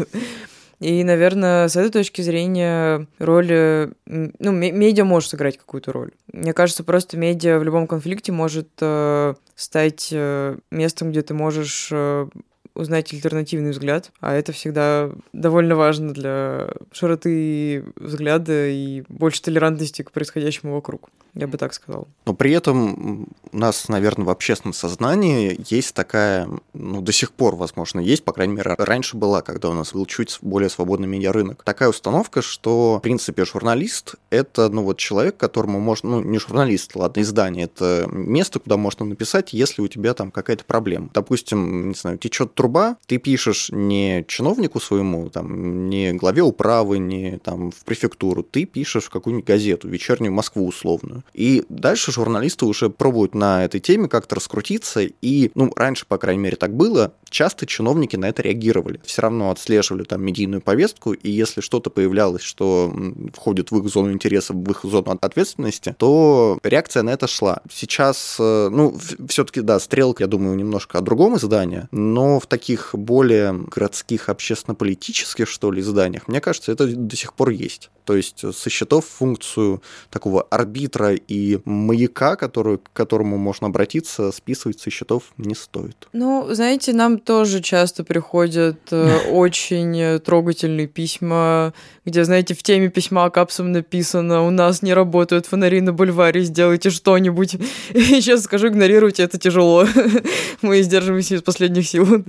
[0.83, 3.93] И, наверное, с этой точки зрения роль...
[4.05, 6.11] Ну, медиа может сыграть какую-то роль.
[6.33, 11.87] Мне кажется, просто медиа в любом конфликте может э, стать э, местом, где ты можешь
[11.89, 12.27] э,
[12.75, 20.11] узнать альтернативный взгляд, а это всегда довольно важно для широты взгляда и больше толерантности к
[20.11, 21.09] происходящему вокруг.
[21.35, 22.07] Я бы так сказал.
[22.25, 27.55] Но при этом у нас, наверное, в общественном сознании есть такая, ну, до сих пор,
[27.55, 31.63] возможно, есть, по крайней мере, раньше была, когда у нас был чуть более свободный медиарынок.
[31.63, 36.95] Такая установка, что, в принципе, журналист— это, ну, вот человек, которому можно, ну, не журналист,
[36.95, 41.09] ладно, издание, это место, куда можно написать, если у тебя там какая-то проблема.
[41.15, 47.39] Допустим, не знаю, течет труба, ты пишешь не чиновнику своему, там, не главе управы, не
[47.39, 51.22] там в префектуру, ты пишешь в какую-нибудь газету, вечернюю Москву условную.
[51.33, 56.41] И дальше журналисты уже пробуют на этой теме как-то раскрутиться, и, ну, раньше, по крайней
[56.41, 59.01] мере, так было, часто чиновники на это реагировали.
[59.03, 62.93] Все равно отслеживали там медийную повестку, и если что-то появлялось, что
[63.33, 67.61] входит в их зону интереса, в их зону ответственности, то реакция на это шла.
[67.71, 68.95] Сейчас, э, ну,
[69.27, 75.47] все-таки, да, стрелка, я думаю, немножко о другом издании, но в таких более городских общественно-политических,
[75.47, 77.89] что ли, изданиях, мне кажется, это до сих пор есть.
[78.05, 84.79] То есть со счетов функцию такого арбитра и маяка, который, к которому можно обратиться, списывать
[84.79, 86.07] со счетов не стоит.
[86.13, 91.73] Ну, знаете, нам тоже часто приходят э, очень трогательные письма,
[92.05, 96.89] где, знаете, в теме письма капсом написано «У нас не работают фонари на бульваре, сделайте
[96.89, 97.55] что-нибудь».
[97.93, 99.85] И сейчас скажу, игнорируйте, это тяжело.
[100.61, 102.23] Мы сдерживаемся из последних сил.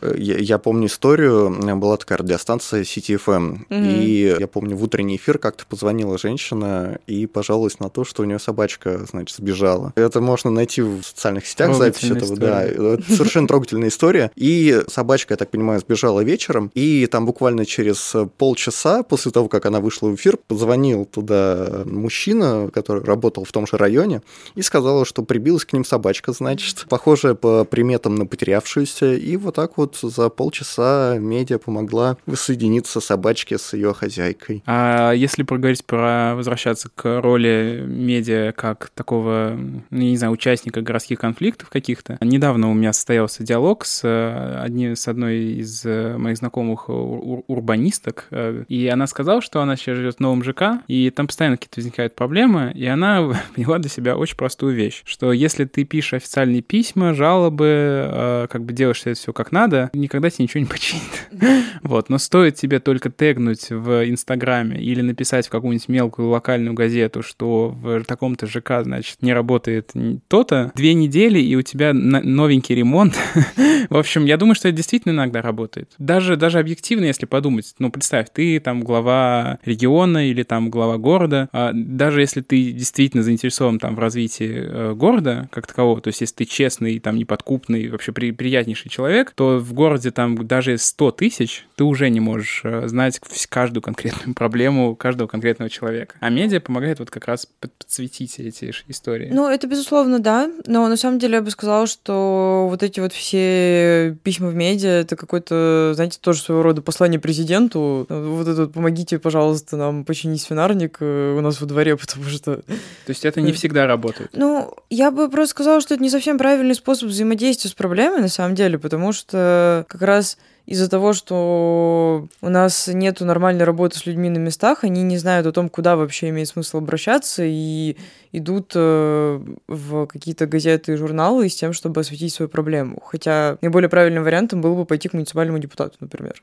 [0.00, 4.02] Э, я, я помню историю, была такая радиостанция CTFM, mm-hmm.
[4.02, 8.26] и я помню, в утренний эфир как-то позвонила женщина и пожаловалась на то, что у
[8.28, 9.92] нее собачка, значит, сбежала.
[9.96, 12.38] Это можно найти в социальных сетях, запись этого, история.
[12.40, 12.64] да.
[12.64, 14.30] Это совершенно трогательная история.
[14.34, 19.66] И собачка, я так понимаю, сбежала вечером, и там буквально через полчаса после того, как
[19.66, 24.22] она вышла в эфир, позвонил туда мужчина, который работал в том же районе,
[24.54, 29.54] и сказал, что прибилась к ним собачка, значит, похожая по приметам на потерявшуюся, и вот
[29.54, 34.62] так вот за полчаса медиа помогла воссоединиться собачке с ее хозяйкой.
[34.66, 37.84] А если поговорить про возвращаться к роли
[38.14, 39.56] медиа как такого,
[39.90, 44.96] ну, не знаю, участника городских конфликтов каких-то, недавно у меня состоялся диалог с, э, одним,
[44.96, 49.96] с одной из э, моих знакомых ур- урбанисток, э, и она сказала, что она сейчас
[49.96, 54.16] живет в новом ЖК, и там постоянно какие-то возникают проблемы, и она поняла для себя
[54.16, 59.32] очень простую вещь, что если ты пишешь официальные письма, жалобы, как бы делаешь это все
[59.32, 61.02] как надо, никогда тебе ничего не починит.
[61.82, 67.22] Вот, но стоит тебе только тегнуть в Инстаграме или написать в какую-нибудь мелкую локальную газету,
[67.22, 69.92] что в таком-то ЖК, значит, не работает
[70.28, 73.18] то-то, две недели, и у тебя новенький ремонт.
[73.90, 75.90] в общем, я думаю, что это действительно иногда работает.
[75.98, 81.48] Даже, даже объективно, если подумать, ну, представь, ты там глава региона или там глава города,
[81.52, 86.20] а даже если ты действительно заинтересован там в развитии э, города как такового, то есть
[86.20, 91.10] если ты честный, там, неподкупный, вообще при, приятнейший человек, то в городе там даже 100
[91.12, 96.16] тысяч ты уже не можешь э, знать каждую конкретную проблему каждого конкретного человека.
[96.20, 97.48] А медиа помогает вот как раз
[97.84, 99.30] подсветить эти истории.
[99.32, 100.50] Ну, это безусловно, да.
[100.66, 104.88] Но на самом деле я бы сказала, что вот эти вот все письма в медиа,
[104.88, 108.06] это какой-то, знаете, тоже своего рода послание президенту.
[108.08, 112.56] Вот это вот помогите, пожалуйста, нам починить свинарник э, у нас во дворе, потому что...
[112.56, 112.64] То
[113.08, 114.30] есть это не всегда работает?
[114.32, 118.28] Ну, я бы просто сказала, что это не совсем правильный способ взаимодействия с проблемой, на
[118.28, 124.06] самом деле, потому что как раз из-за того, что у нас нет нормальной работы с
[124.06, 127.96] людьми на местах, они не знают о том, куда вообще имеет смысл обращаться, и
[128.32, 133.00] идут э, в какие-то газеты и журналы с тем, чтобы осветить свою проблему.
[133.04, 136.42] Хотя наиболее правильным вариантом было бы пойти к муниципальному депутату, например.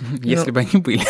[0.22, 1.02] Если ну, бы они были.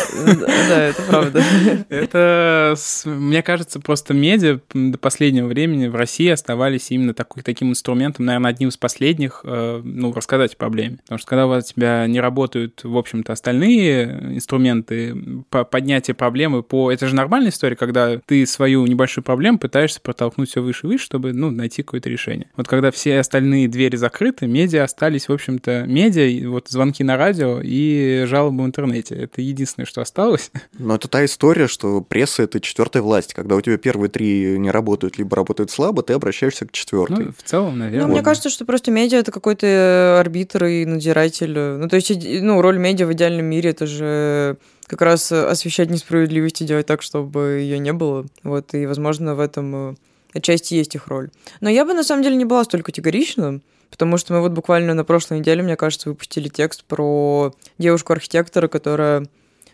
[0.69, 1.43] Да, это правда.
[1.89, 8.25] Это, мне кажется, просто медиа до последнего времени в России оставались именно такой, таким инструментом,
[8.25, 10.97] наверное, одним из последних, э, ну, рассказать о проблеме.
[11.03, 15.15] Потому что когда у тебя не работают, в общем-то, остальные инструменты
[15.49, 16.91] по поднятию проблемы по...
[16.91, 21.05] Это же нормальная история, когда ты свою небольшую проблему пытаешься протолкнуть все выше и выше,
[21.05, 22.47] чтобы, ну, найти какое-то решение.
[22.55, 27.59] Вот когда все остальные двери закрыты, медиа остались, в общем-то, медиа, вот звонки на радио
[27.61, 29.15] и жалобы в интернете.
[29.15, 30.51] Это единственное, что осталось.
[30.77, 33.33] Но это та история, что пресса— это четвертая власть.
[33.33, 37.25] Когда у тебя первые три не работают, либо работают слабо, ты обращаешься к четвертой.
[37.25, 38.07] Ну, в целом, наверное.
[38.07, 41.57] Ну, мне кажется, что просто медиа— это какой-то арбитр и надзиратель.
[41.57, 44.57] Ну, то есть, ну, роль медиа в идеальном мире— это же
[44.87, 48.25] как раз освещать несправедливость и делать так, чтобы ее не было.
[48.43, 49.95] Вот, и, возможно, в этом э,
[50.33, 51.29] отчасти есть их роль.
[51.61, 53.61] Но я бы, на самом деле, не была столь категорична,
[53.93, 59.27] Потому что мы вот буквально на прошлой неделе, мне кажется, выпустили текст про девушку-архитектора, которая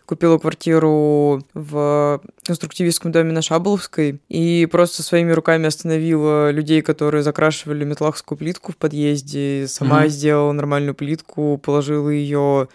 [0.05, 7.85] купила квартиру в конструктивистском доме на Шаболовской и просто своими руками остановила людей, которые закрашивали
[7.85, 10.09] метлахскую плитку в подъезде, сама mm-hmm.
[10.09, 12.67] сделала нормальную плитку, положила ее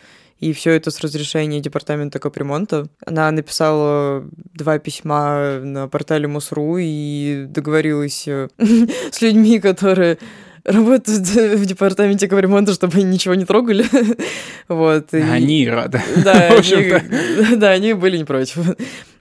[0.44, 2.86] и все это с разрешения департамента капремонта.
[3.06, 8.48] Она написала два письма на портале МОСРУ и договорилась э,
[9.10, 10.18] с людьми, которые
[10.64, 13.86] работают в департаменте капремонта, чтобы они ничего не трогали.
[14.68, 15.14] вот.
[15.14, 15.18] И...
[15.18, 16.02] Они рады.
[16.22, 18.58] Да, они, да, они были не против.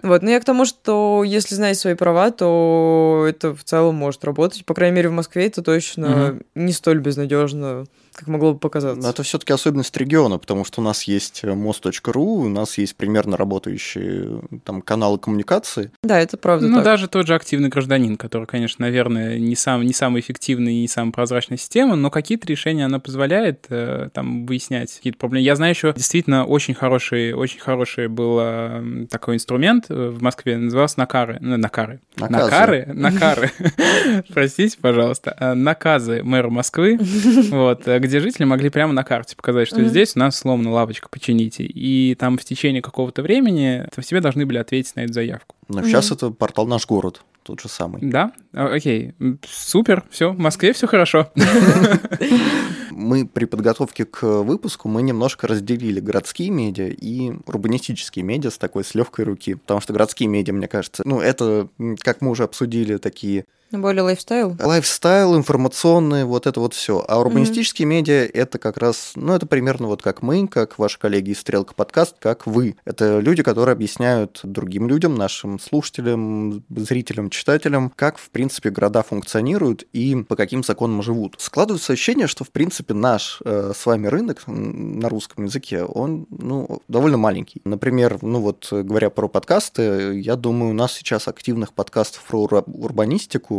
[0.02, 4.26] Вот, но я к тому, что если знать свои права, то это в целом может
[4.26, 4.66] работать.
[4.66, 6.40] По крайней мере, в Москве это точно угу.
[6.56, 9.02] не столь безнадежно как могло бы показаться.
[9.02, 13.38] Но это все-таки особенность региона, потому что у нас есть мост.ру, у нас есть примерно
[13.38, 15.92] работающие там каналы коммуникации.
[16.04, 16.68] Да, это правда.
[16.68, 16.86] Ну, так.
[16.86, 20.88] даже тот же активный гражданин, который, конечно, наверное, не, сам, не самый эффективный и не
[20.88, 25.44] самая прозрачная система, но какие-то решения она позволяет э, там выяснять какие-то проблемы.
[25.44, 31.00] Я знаю еще действительно очень хороший, очень хороший был э, такой инструмент в Москве, назывался
[31.00, 31.38] Накары.
[31.42, 32.00] Ну, Накары.
[32.18, 32.44] Наказы.
[32.44, 32.86] Накары?
[32.94, 33.52] Накары.
[34.34, 35.36] Простите, пожалуйста.
[35.40, 36.98] Э, Наказы мэра Москвы,
[37.50, 39.90] вот, э, где жители могли прямо на карте показать, что Мгм.
[39.90, 41.64] здесь у нас сломана лавочка, почините.
[41.64, 45.56] И там в течение какого-то времени тебе должны были ответить на эту заявку.
[45.70, 45.88] Но Мгм.
[45.88, 48.00] сейчас это портал «Наш город», тот же самый.
[48.02, 48.32] Да?
[48.54, 49.14] А, Окей.
[49.50, 51.32] Супер, все, в Москве все хорошо.
[52.92, 58.84] Мы при подготовке к выпуску мы немножко разделили городские медиа и урбанистические медиа с такой
[58.84, 59.56] с легкой руки.
[59.56, 61.68] Потому что городские медиа, мне кажется, ну, это,
[62.00, 64.56] как мы уже обсудили, такие Более lifestyle.
[64.60, 67.04] lifestyle, информационные, вот это вот все.
[67.08, 71.32] А урбанистические медиа это как раз, ну, это примерно вот как мы, как ваши коллеги
[71.32, 72.76] из Стрелка подкаст, как вы.
[72.86, 79.86] Это люди, которые объясняют другим людям, нашим слушателям, зрителям, читателям, как, в принципе, города функционируют
[79.92, 81.38] и по каким законам живут.
[81.40, 86.84] Складывается ощущение, что, в принципе, наш э, с вами рынок на русском языке, он, ну,
[86.88, 87.60] довольно маленький.
[87.66, 92.64] Например, ну вот, говоря про подкасты, я думаю, у нас сейчас активных подкастов про ура-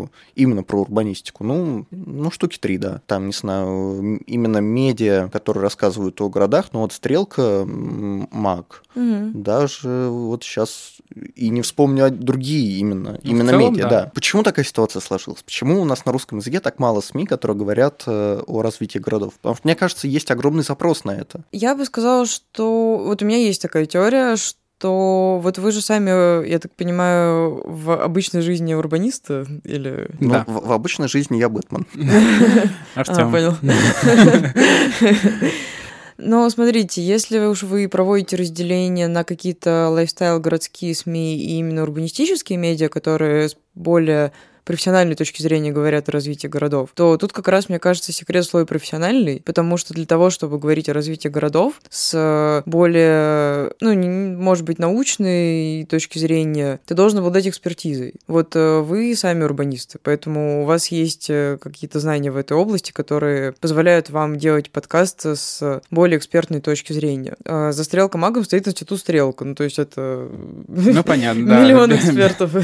[0.05, 3.01] урбанистику, именно про урбанистику, ну, ну, штуки три, да.
[3.07, 9.43] Там, не знаю, именно медиа, которые рассказывают о городах, ну вот Стрелка, Маг, Мгм.
[9.43, 10.97] даже вот сейчас
[11.35, 13.89] и не вспомню а другие именно, Ну, именно целом, медиа, да.
[14.05, 14.11] да.
[14.15, 15.43] Почему такая ситуация сложилась?
[15.43, 19.35] Почему у нас на русском языке так мало СМИ, которые говорят э, о развитии городов?
[19.35, 21.45] Потому что, мне кажется, есть огромный запрос на это.
[21.53, 26.47] Я бы сказала, что вот у меня есть такая теория, что вот вы же сами,
[26.47, 30.09] я так понимаю, в обычной жизни урбаниста или...
[30.21, 30.45] Но Да.
[30.47, 31.87] в, в обычной жизни я Бэтмен.
[32.95, 33.31] А, Артем.
[33.31, 33.57] понял.
[36.17, 42.57] Но смотрите, если уж вы проводите разделение на какие-то лайфстайл городские СМИ и именно урбанистические
[42.57, 44.33] медиа, которые более
[44.65, 48.67] профессиональной точки зрения говорят о развитии городов, то тут как раз, мне кажется, секрет слой
[48.67, 53.95] профессиональный, потому что для того, чтобы говорить о развитии городов с более, ну,
[54.39, 58.15] может быть, научной точки зрения, ты должен обладать экспертизой.
[58.27, 62.93] Вот э, вы сами урбанисты, поэтому у вас есть э, какие-то знания в этой области,
[62.93, 67.37] которые позволяют вам делать подкаст с более экспертной точки зрения.
[67.45, 70.29] За стрелка магом стоит институт стрелка, ну, то есть это
[70.69, 71.63] Ну, понятно, да.
[71.63, 72.55] миллион экспертов.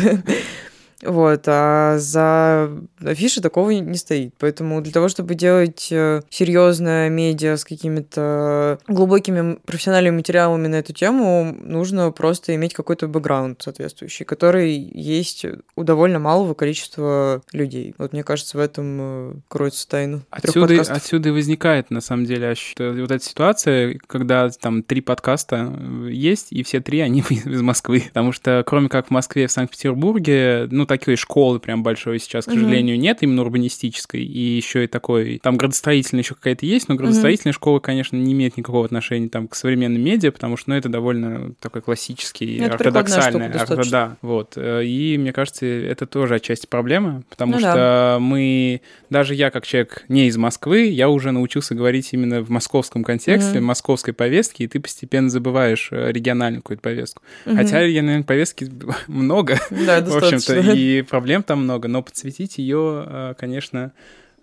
[1.02, 2.70] Вот, а за
[3.02, 4.34] афиши такого не стоит.
[4.38, 10.92] Поэтому для того, чтобы делать э, серьезное медиа с какими-то глубокими профессиональными материалами на эту
[10.92, 17.94] тему, нужно просто иметь какой-то бэкграунд соответствующий, который есть у довольно малого количества людей.
[17.98, 20.22] Вот мне кажется, в этом э, кроется тайна.
[20.30, 26.10] Отсюда, отсюда и возникает, на самом деле, вот эта ситуация, когда там три подкаста э,
[26.10, 28.04] есть, и все три, они из Москвы.
[28.08, 32.44] Потому что, кроме как в Москве и в Санкт-Петербурге, ну, такой школы прям большой сейчас,
[32.46, 36.96] к сожалению, нет, именно урбанистической, и еще и такой, там градостроительная еще какая-то есть, но
[36.96, 40.88] градостроительная школа, конечно, не имеет никакого отношения там к современным медиа, потому что, ну, это
[40.88, 43.40] довольно такой классический, Ну, это ортодоксальный.
[43.46, 43.90] штука достаточно.
[43.90, 44.55] Да, вот.
[44.57, 49.66] Э, И мне кажется, это тоже отчасти проблема, потому Ну что мы, даже я как
[49.66, 53.66] человек не из Москвы, я уже научился говорить именно в московском контексте, Мгм.
[53.66, 57.22] московской повестке, и ты постепенно забываешь э, региональную какую-то повестку.
[57.46, 57.57] Мгм.
[57.57, 58.68] Хотя региональной повестки
[59.07, 60.72] много, да, в общем-то, достаточно.
[60.80, 63.92] И проблем там много, но подсветить ее, э, конечно,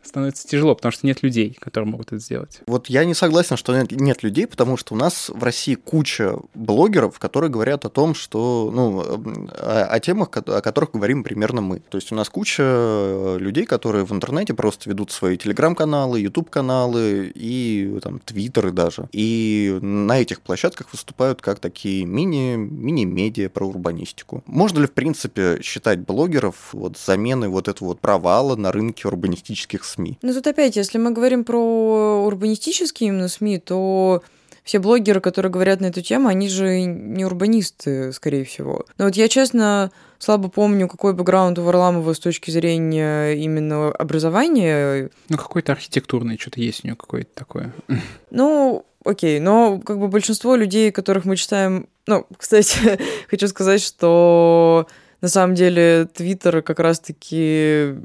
[0.08, 2.62] становится тяжело, потому что нет людей, которые могут это сделать.
[2.68, 6.38] Вот я не согласен, что нет, нет людей, потому что у нас в России куча
[6.54, 11.80] блогеров, которые говорят о том, что, ну, о, о темах, о которых говорим примерно мы.
[11.80, 17.32] То есть у нас куча э, людей, которые в интернете просто ведут свои телеграм-каналы, ютуб-каналы
[17.34, 19.10] и там твиттеры даже.
[19.12, 24.44] И на этих площадках выступают как такие мини, мини-медиа про урбанистику.
[24.46, 29.84] Можно ли, в принципе, считать блогеров вот заменой вот этого вот провала на рынке урбанистических
[29.84, 29.97] СМИ?
[30.22, 34.22] Ну тут опять, если мы говорим про урбанистические именно СМИ, то
[34.68, 38.86] все блогеры, которые говорят на эту тему, они же не урбанисты, скорее всего.
[38.98, 45.10] Но вот я, честно, слабо помню, какой бэкграунд у Варламова с точки зрения именно образования.
[45.30, 47.74] Ну, какой-то архитектурный что-то есть у него какое-то такое.
[48.30, 51.88] Ну, окей, но как бы большинство людей, которых мы читаем...
[52.06, 54.88] Ну, кстати, хочу сказать, что
[55.22, 57.96] на самом деле Твиттер как раз-таки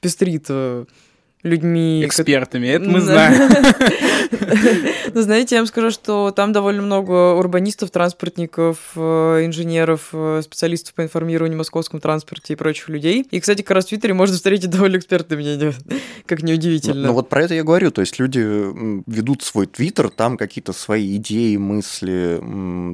[0.00, 0.84] пестрит э,
[1.42, 2.04] людьми...
[2.04, 3.50] Экспертами, это мы знаем.
[5.12, 10.94] Ну, знаете, я вам скажу, что там довольно много урбанистов, транспортников, э, инженеров, э, специалистов
[10.94, 13.26] по информированию московском транспорте и прочих людей.
[13.30, 15.74] И, кстати, как раз в Твиттере можно встретить довольно экспертное мнение,
[16.26, 17.08] как неудивительно.
[17.08, 21.16] Ну, вот про это я говорю, то есть люди ведут свой Твиттер, там какие-то свои
[21.16, 22.40] идеи, мысли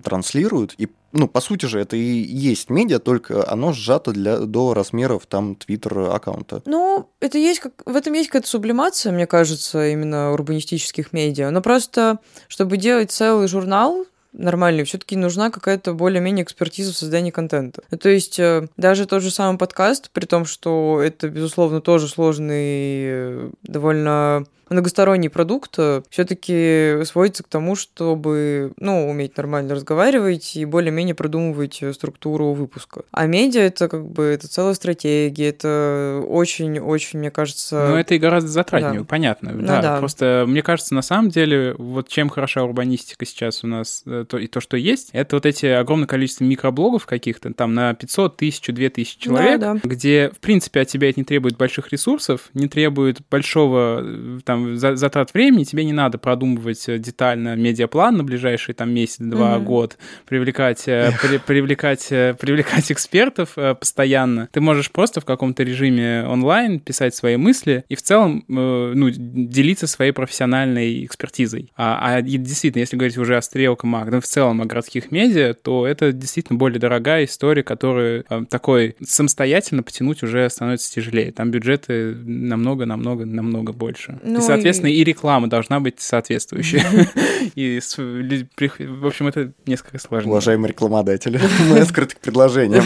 [0.02, 4.74] транслируют, и ну, по сути же, это и есть медиа, только оно сжато для, до
[4.74, 6.62] размеров там твиттер аккаунта.
[6.66, 11.50] Ну, это есть как, в этом есть какая-то сублимация, мне кажется, именно урбанистических медиа.
[11.50, 12.18] Но просто,
[12.48, 17.82] чтобы делать целый журнал, нормальный, все-таки нужна какая-то более-менее экспертиза в создании контента.
[17.98, 22.60] То есть э, даже тот же самый подкаст, при том, что это, безусловно, тоже сложный,
[22.60, 30.64] э, довольно многосторонний продукт э, все-таки сводится к тому, чтобы, ну, уметь нормально разговаривать и
[30.64, 33.02] более-менее продумывать э, структуру выпуска.
[33.12, 37.88] А медиа это как бы это целая стратегия, это очень-очень, мне кажется...
[37.90, 39.06] Ну, это и гораздо затратнее, да.
[39.06, 39.52] понятно.
[39.52, 43.68] Ну, да, да, просто мне кажется, на самом деле, вот чем хороша урбанистика сейчас у
[43.68, 47.74] нас, э, то, и то, что есть, это вот эти огромное количество микроблогов каких-то, там
[47.74, 49.80] на 500, 1000, 2000 человек, да, да.
[49.84, 54.04] где, в принципе, от тебя это не требует больших ресурсов, не требует большого
[54.44, 59.56] там там затрат времени, тебе не надо продумывать э, детально медиаплан на ближайшие там месяц-два,
[59.56, 59.64] mm-hmm.
[59.64, 64.48] год, привлекать, э, при, привлекать, э, привлекать экспертов постоянно.
[64.52, 69.86] Ты можешь просто в каком-то режиме онлайн писать свои мысли и в целом ну, делиться
[69.86, 71.72] своей профессиональной экспертизой.
[71.76, 75.54] А, а действительно, если говорить уже о стрелка Мак, ну, в целом о городских медиа,
[75.54, 81.32] то это действительно более дорогая история, которую такой самостоятельно потянуть уже становится тяжелее.
[81.32, 84.18] Там бюджеты намного-намного-намного больше.
[84.22, 86.84] Ну, соответственно, и реклама должна быть соответствующая.
[87.54, 90.30] И, в общем, это несколько сложнее.
[90.30, 91.40] Уважаемые рекламодатели,
[91.70, 92.84] мы открыты к предложениям.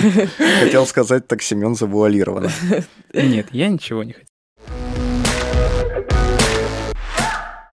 [0.60, 2.50] Хотел сказать, так Семен завуалировано.
[3.12, 4.26] Нет, я ничего не хотел.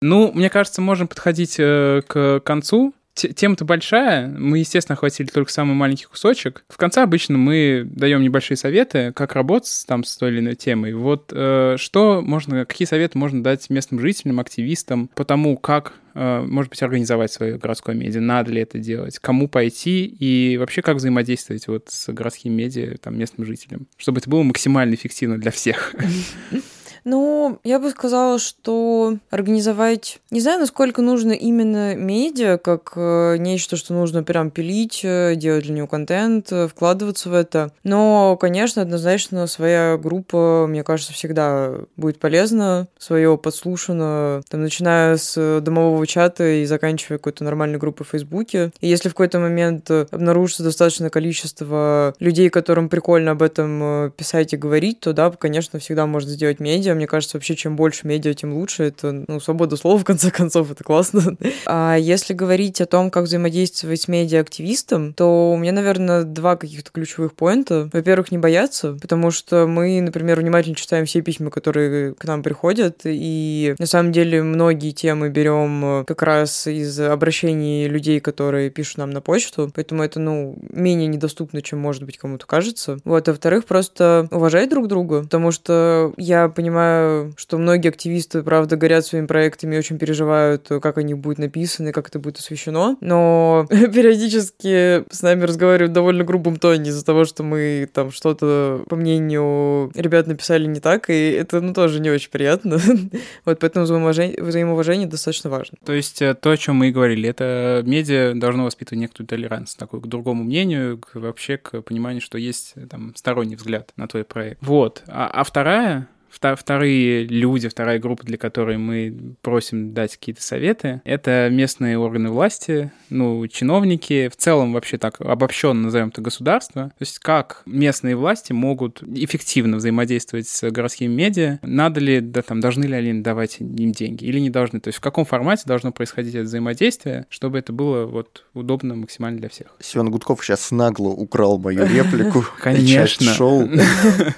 [0.02, 2.94] Ну, мне кажется, можем подходить э, к концу.
[3.16, 6.66] Тема-то большая, мы, естественно, охватили только самый маленький кусочек.
[6.68, 10.94] В конце обычно мы даем небольшие советы, как работать там с той или иной темой.
[10.94, 16.42] Вот э, что можно, какие советы можно дать местным жителям, активистам по тому, как, э,
[16.42, 20.98] может быть, организовать свое городское медиа, надо ли это делать, кому пойти и вообще как
[20.98, 25.96] взаимодействовать вот с городским медиа, там, местным жителям, чтобы это было максимально эффективно для всех.
[27.06, 30.20] Ну, я бы сказала, что организовать...
[30.32, 35.66] Не знаю, насколько нужно именно медиа, как э, нечто, что нужно прям пилить, э, делать
[35.66, 37.72] для него контент, э, вкладываться в это.
[37.84, 45.62] Но, конечно, однозначно своя группа, мне кажется, всегда будет полезна, свое подслушано, там, начиная с
[45.62, 48.72] домового чата и заканчивая какой-то нормальной группой в Фейсбуке.
[48.82, 54.58] И если в какой-то момент обнаружится достаточное количество людей, которым прикольно об этом писать и
[54.58, 58.54] говорить, то да, конечно, всегда можно сделать медиа, мне кажется, вообще, чем больше медиа, тем
[58.54, 58.84] лучше.
[58.84, 61.38] Это, ну, свобода слова, в конце концов, это классно.
[61.68, 66.92] А если говорить о том, как взаимодействовать с медиа-активистом, то у меня, наверное, два каких-то
[66.92, 67.90] ключевых поинта.
[67.92, 73.02] Во-первых, не бояться, потому что мы, например, внимательно читаем все письма, которые к нам приходят,
[73.06, 79.12] и на самом деле многие темы берем как раз из обращений людей, которые пишут нам
[79.12, 83.00] на почту, поэтому это, ну, менее недоступно, чем, может быть, кому-то кажется.
[83.04, 88.44] Вот, а во-вторых, просто уважать друг друга, потому что я понимаю, понимаю, что многие активисты,
[88.44, 92.98] правда, горят своими проектами очень переживают, как они будут написаны, как это будет освещено.
[93.02, 98.96] Но периодически с нами разговаривают довольно грубом тоне из-за того, что мы там что-то, по
[98.96, 102.80] мнению ребят, написали не так, и это, ну, тоже не очень приятно.
[103.46, 105.78] вот поэтому взаимоуважение, взаимоуважение достаточно важно.
[105.86, 109.78] То есть э, то, о чем мы и говорили, это медиа должно воспитывать некоторую толерантность
[109.78, 114.24] такую к другому мнению, к, вообще к пониманию, что есть там сторонний взгляд на твой
[114.24, 114.60] проект.
[114.62, 115.04] Вот.
[115.08, 116.08] А, а вторая
[116.40, 122.92] вторые люди, вторая группа, для которой мы просим дать какие-то советы, это местные органы власти,
[123.10, 126.86] ну, чиновники, в целом вообще так обобщенно назовем это государство.
[126.86, 132.60] То есть как местные власти могут эффективно взаимодействовать с городскими медиа, надо ли, да, там,
[132.60, 134.80] должны ли они давать им деньги или не должны.
[134.80, 139.40] То есть в каком формате должно происходить это взаимодействие, чтобы это было вот удобно максимально
[139.40, 139.76] для всех.
[139.80, 142.46] Семен Гудков сейчас нагло украл мою реплику.
[142.60, 143.34] Конечно.
[143.34, 143.70] шоу.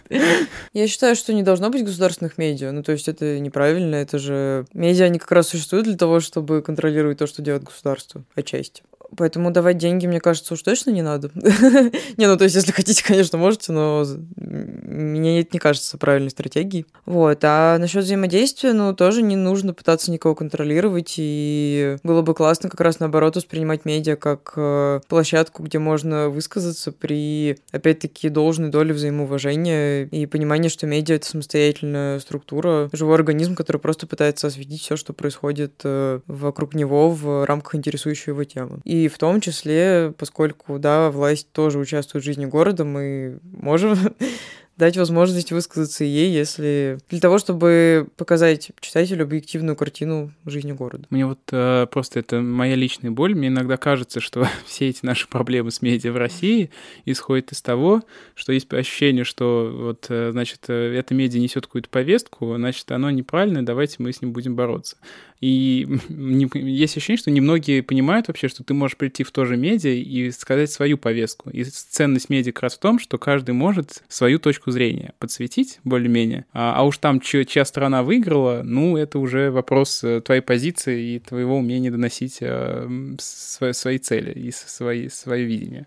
[0.73, 2.71] Я считаю, что не должно быть государственных медиа.
[2.71, 4.65] Ну, то есть это неправильно, это же...
[4.73, 8.83] Медиа, они как раз существуют для того, чтобы контролировать то, что делает государство, отчасти.
[9.15, 11.31] Поэтому давать деньги, мне кажется, уж точно не надо.
[12.17, 14.05] не, ну то есть, если хотите, конечно, можете, но
[14.35, 16.85] мне это не кажется правильной стратегией.
[17.05, 17.39] Вот.
[17.43, 22.81] А насчет взаимодействия, ну, тоже не нужно пытаться никого контролировать, и было бы классно как
[22.81, 30.05] раз наоборот воспринимать медиа как э, площадку, где можно высказаться при, опять-таки, должной доле взаимоуважения
[30.05, 35.13] и понимания, что медиа— это самостоятельная структура, живой организм, который просто пытается осветить все, что
[35.13, 38.79] происходит э, вокруг него в рамках интересующей его темы.
[38.83, 43.97] И в том числе, поскольку, да, власть тоже участвует в жизни города, мы можем
[44.77, 51.05] дать возможность высказаться ей, если для того, чтобы показать читателю объективную картину жизни города.
[51.09, 53.33] Мне вот э, просто это моя личная боль.
[53.35, 56.69] Мне иногда кажется, что все эти наши проблемы с медиа в России
[57.05, 58.03] исходят из того,
[58.35, 63.09] что есть ощущение, что вот, э, значит, э, эта медиа несет какую-то повестку, значит, оно
[63.09, 64.97] неправильное, давайте мы с ним будем бороться.
[65.41, 65.88] И
[66.53, 70.31] есть ощущение, что немногие понимают вообще, что ты можешь прийти в то же медиа и
[70.31, 71.49] сказать свою повестку.
[71.49, 76.45] И ценность медиа как раз в том, что каждый может свою точку зрения подсветить более-менее.
[76.53, 81.15] А, а уж там, чья, чья страна выиграла, ну, это уже вопрос э, твоей позиции
[81.15, 82.88] и твоего умения доносить э,
[83.19, 85.85] свои, свои цели и свои, свое видение.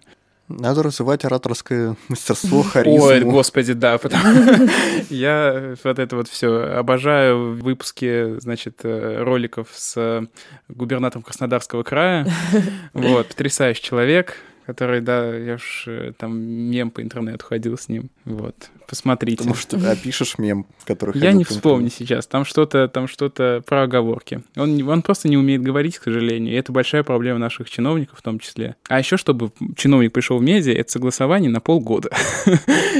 [0.50, 3.06] Надо развивать ораторское мастерство, харизму.
[3.06, 4.68] Ой, господи, да, потому
[5.10, 10.26] я вот это вот все обожаю выпуски, значит, э, роликов с
[10.68, 12.26] губернатором Краснодарского края.
[12.92, 14.36] Вот, потрясающий человек,
[14.66, 18.10] который, да, я уж э, там мем по интернету ходил с ним.
[18.24, 19.38] Вот, посмотрите.
[19.38, 22.26] Потому что опишешь мем, который Я не вспомню сейчас.
[22.26, 24.42] Там что-то, там что-то про оговорки.
[24.56, 26.52] Он, он просто не умеет говорить, к сожалению.
[26.52, 28.76] И это большая проблема наших чиновников в том числе.
[28.88, 32.10] А еще, чтобы чиновник пришел в медиа, это согласование на полгода.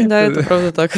[0.05, 0.93] Да, это правда так.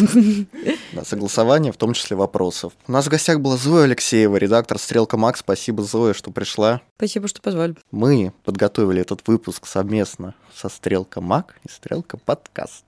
[0.93, 2.73] Да, согласование, в том числе вопросов.
[2.87, 5.41] У нас в гостях была Зоя Алексеева, редактор «Стрелка Макс».
[5.41, 6.81] Спасибо, Зоя, что пришла.
[6.97, 7.75] Спасибо, что позвали.
[7.91, 12.85] Мы подготовили этот выпуск совместно со Стрелка Мак и Стрелка Подкаст.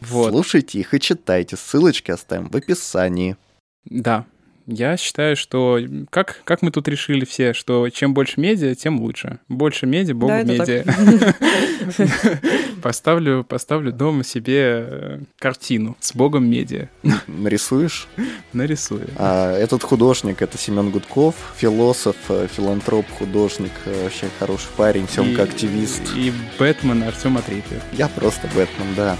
[0.00, 0.30] Вот.
[0.30, 1.56] Слушайте их и читайте.
[1.56, 3.36] Ссылочки оставим в описании.
[3.84, 4.26] Да,
[4.68, 9.38] я считаю, что как, как мы тут решили все, что чем больше медиа, тем лучше.
[9.48, 10.84] Больше медиа, богу да, медиа.
[12.82, 16.88] Поставлю, поставлю дома себе э, картину с богом медиа.
[17.26, 18.06] Нарисуешь?
[18.52, 19.08] Нарисую.
[19.16, 25.42] А этот художник, это Семен Гудков, философ, э, филантроп, художник, э, вообще хороший парень, Семка
[25.42, 26.02] активист.
[26.14, 27.82] И Бэтмен Артем Атрипьев.
[27.92, 29.16] Я просто Бэтмен, да.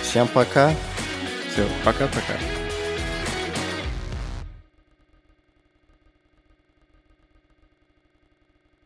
[0.00, 0.72] Всем пока.
[1.52, 2.65] Все, пока-пока.